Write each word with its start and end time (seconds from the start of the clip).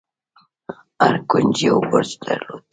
هر 1.03 1.15
کونج 1.29 1.55
يو 1.67 1.75
برج 1.89 2.09
درلود. 2.23 2.63